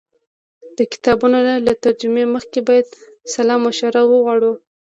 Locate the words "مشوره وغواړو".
3.65-4.51